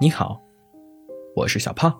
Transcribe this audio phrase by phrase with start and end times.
[0.00, 0.42] 你好，
[1.36, 1.96] 我是小胖，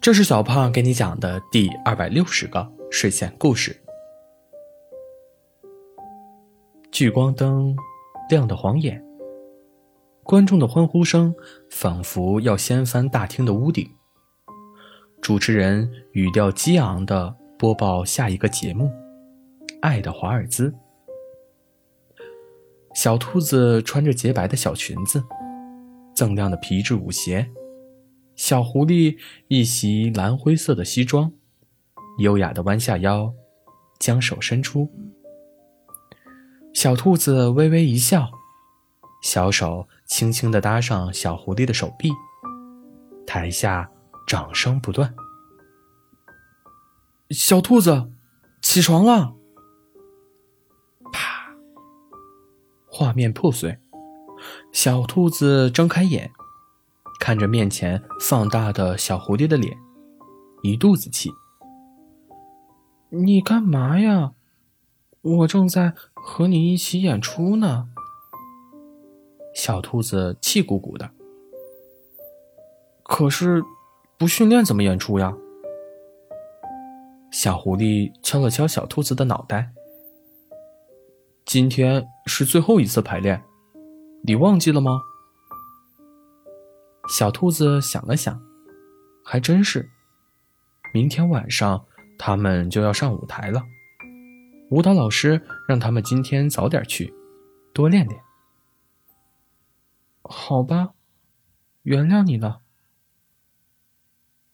[0.00, 3.76] 这是小胖给你讲的第二百六十个睡前故事。
[6.92, 7.74] 聚光灯
[8.30, 9.04] 亮得晃眼，
[10.22, 11.34] 观众的欢呼声
[11.68, 13.90] 仿佛要掀翻大厅的屋顶。
[15.20, 18.84] 主持人语调激昂地播报下一个节目：
[19.82, 20.70] 《爱的华尔兹》。
[22.94, 25.20] 小兔子穿着洁白的小裙子。
[26.18, 27.48] 锃亮的皮质舞鞋，
[28.34, 29.16] 小狐狸
[29.46, 31.30] 一袭蓝灰色的西装，
[32.18, 33.32] 优雅的弯下腰，
[34.00, 34.90] 将手伸出。
[36.74, 38.28] 小兔子微微一笑，
[39.22, 42.10] 小手轻轻地搭上小狐狸的手臂，
[43.24, 43.88] 台下
[44.26, 45.14] 掌声不断。
[47.30, 48.10] 小兔子，
[48.60, 49.36] 起床了！
[51.12, 51.54] 啪，
[52.88, 53.78] 画面破碎。
[54.72, 56.30] 小兔子睁开眼，
[57.18, 59.76] 看着面前放大的小狐狸的脸，
[60.62, 61.30] 一肚子气。
[63.10, 64.32] 你干嘛呀？
[65.22, 67.88] 我正在和你一起演出呢。
[69.54, 71.10] 小兔子气鼓鼓的。
[73.02, 73.64] 可是，
[74.16, 75.34] 不训练怎么演出呀？
[77.32, 79.72] 小狐狸敲了敲小兔子的脑袋。
[81.44, 83.42] 今天是最后一次排练。
[84.24, 85.00] 你忘记了吗？
[87.08, 88.38] 小兔子想了想，
[89.24, 89.88] 还真是。
[90.92, 91.86] 明天晚上
[92.18, 93.62] 他们就要上舞台了，
[94.70, 97.14] 舞蹈老师让他们今天早点去，
[97.72, 98.20] 多练练。
[100.22, 100.90] 好吧，
[101.82, 102.60] 原谅你了。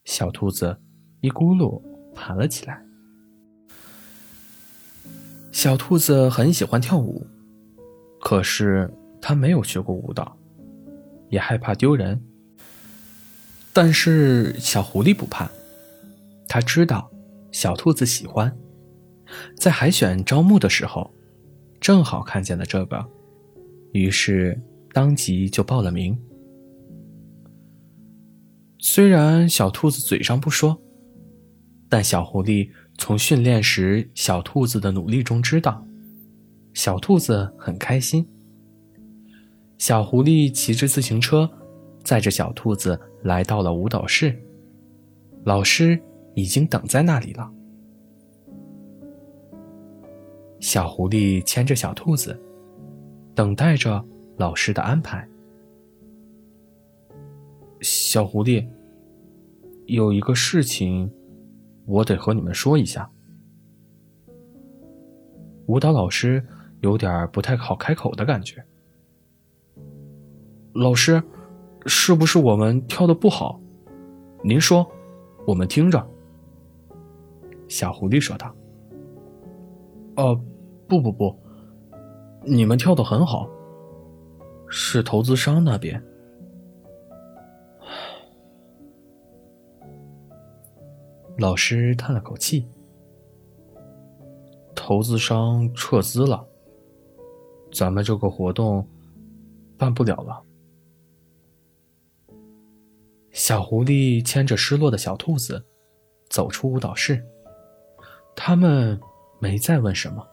[0.04, 0.80] 小兔子
[1.20, 1.82] 一咕噜
[2.14, 2.84] 爬了起来。
[5.50, 7.26] 小兔子很喜欢跳舞，
[8.20, 8.94] 可是。
[9.26, 10.36] 他没有学过舞蹈，
[11.30, 12.22] 也害怕丢人。
[13.72, 15.50] 但是小狐狸不怕，
[16.46, 17.10] 他知道
[17.50, 18.54] 小兔子喜欢，
[19.56, 21.10] 在海选招募的时候，
[21.80, 23.02] 正好看见了这个，
[23.94, 24.60] 于是
[24.92, 26.14] 当即就报了名。
[28.78, 30.78] 虽然小兔子嘴上不说，
[31.88, 32.68] 但小狐狸
[32.98, 35.82] 从训练时小兔子的努力中知道，
[36.74, 38.28] 小兔子很开心。
[39.86, 41.46] 小狐狸骑着自行车，
[42.04, 44.34] 载着小兔子来到了舞蹈室。
[45.44, 46.02] 老师
[46.34, 47.52] 已经等在那里了。
[50.58, 52.34] 小狐狸牵着小兔子，
[53.34, 54.02] 等待着
[54.38, 55.28] 老师的安排。
[57.82, 58.66] 小狐狸，
[59.84, 61.12] 有一个事情，
[61.84, 63.06] 我得和你们说一下。
[65.66, 66.42] 舞蹈老师
[66.80, 68.64] 有点不太好开口的感觉。
[70.74, 71.22] 老师，
[71.86, 73.60] 是不是我们跳的不好？
[74.42, 74.84] 您说，
[75.46, 76.04] 我们听着。
[77.68, 78.52] 小狐狸说道
[80.16, 80.34] ：“哦，
[80.88, 81.38] 不不不，
[82.42, 83.48] 你们跳的很好。
[84.68, 86.02] 是投资商那边。”
[91.38, 92.66] 老师叹了口气
[94.74, 96.44] ：“投资商撤资了，
[97.72, 98.84] 咱们这个活动
[99.78, 100.42] 办不了了。”
[103.46, 105.62] 小狐狸牵着失落的小兔子，
[106.30, 107.22] 走出舞蹈室。
[108.34, 108.98] 他们
[109.38, 110.26] 没再问什么。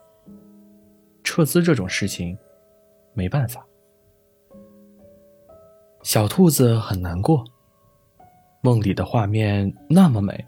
[1.22, 2.38] 撤资这种事情，
[3.14, 3.68] 没办法。
[6.04, 7.44] 小兔子很难过。
[8.62, 10.46] 梦里的画面那么美，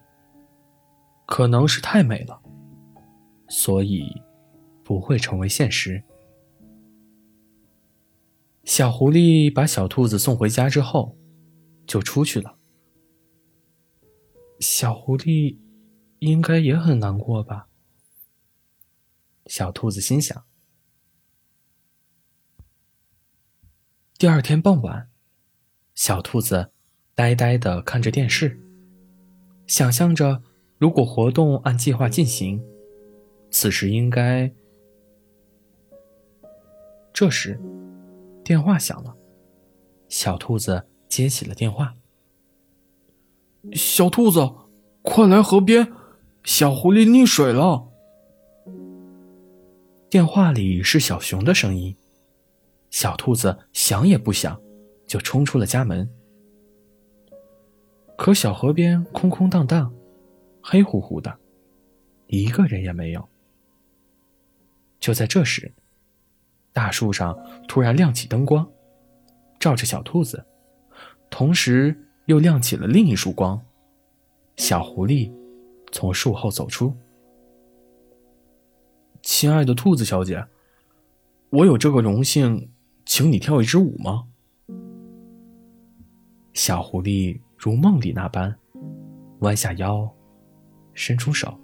[1.26, 2.42] 可能是太美了，
[3.50, 4.10] 所以
[4.86, 6.02] 不会成为现实。
[8.64, 11.14] 小狐狸把小兔子送回家之后。
[11.94, 12.58] 就出去了。
[14.60, 15.60] 小狐狸
[16.18, 17.68] 应该也很难过吧？
[19.46, 20.44] 小兔子心想。
[24.18, 25.12] 第二天傍晚，
[25.94, 26.72] 小兔子
[27.14, 28.60] 呆呆的看着电视，
[29.68, 30.42] 想象着
[30.80, 32.60] 如果活动按计划进行，
[33.52, 34.52] 此时应该……
[37.14, 37.62] 这时，
[38.44, 39.16] 电话响了，
[40.10, 40.88] 小兔子。
[41.14, 41.94] 接起了电话。
[43.74, 44.52] 小兔子，
[45.04, 45.94] 快来河边！
[46.44, 47.88] 小狐狸溺水了。
[50.10, 51.96] 电话里是小熊的声音。
[52.90, 54.60] 小兔子想也不想，
[55.06, 56.10] 就冲出了家门。
[58.18, 59.94] 可小河边空空荡荡，
[60.64, 61.38] 黑乎乎的，
[62.26, 63.30] 一个人也没有。
[65.00, 65.72] 就在这时，
[66.72, 67.38] 大树上
[67.68, 68.68] 突然亮起灯光，
[69.60, 70.44] 照着小兔子。
[71.34, 71.98] 同时
[72.28, 73.60] 又亮起了另一束光。
[74.56, 75.34] 小狐狸
[75.92, 76.96] 从树后走出。
[79.24, 80.46] 亲爱的兔子小姐，
[81.50, 82.70] 我有这个荣幸，
[83.04, 84.28] 请你跳一支舞吗？
[86.54, 88.56] 小狐狸如梦里那般，
[89.40, 90.08] 弯下腰，
[90.94, 91.60] 伸出手。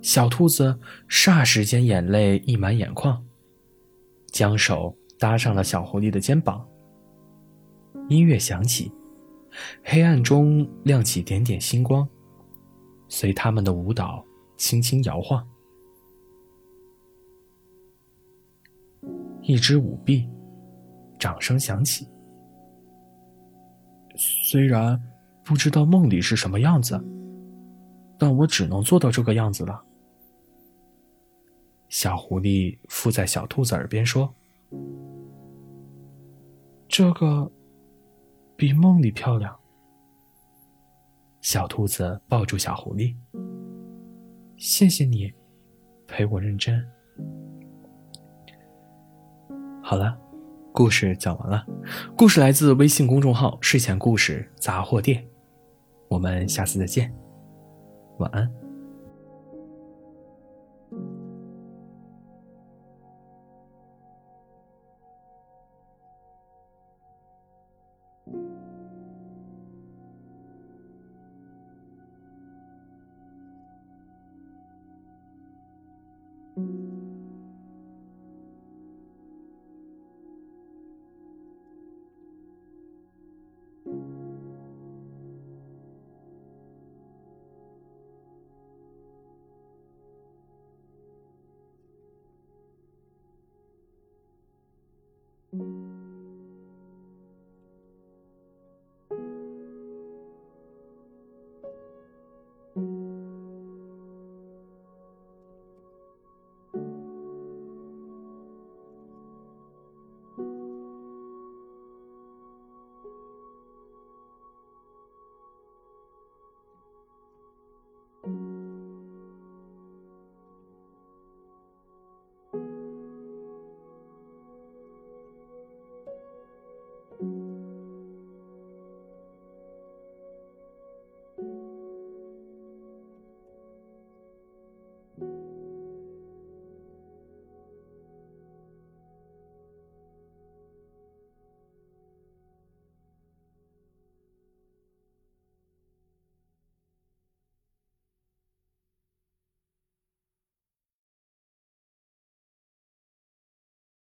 [0.00, 0.78] 小兔子
[1.08, 3.20] 霎时间眼泪溢满眼眶，
[4.28, 6.64] 将手搭上了小狐狸的肩膀。
[8.08, 8.90] 音乐响起，
[9.84, 12.08] 黑暗中亮起点点星光，
[13.08, 14.24] 随他们的舞蹈
[14.56, 15.46] 轻轻摇晃。
[19.42, 20.28] 一支舞毕，
[21.18, 22.06] 掌声响起。
[24.16, 25.00] 虽然
[25.44, 26.98] 不知道梦里是什么样子，
[28.18, 29.82] 但我只能做到这个样子了。
[31.88, 34.34] 小狐狸附在小兔子耳边说
[36.88, 37.50] ：“这个
[38.58, 39.56] 比梦里漂亮。”
[41.40, 43.14] 小兔子抱住小狐狸
[44.58, 45.32] ：“谢谢你，
[46.08, 46.84] 陪我认真。”
[49.80, 50.18] 好了，
[50.72, 51.64] 故事讲完了。
[52.16, 55.24] 故事来自微信公众号“睡前故事杂货店”。
[56.10, 57.14] 我们下次再见，
[58.18, 58.67] 晚安。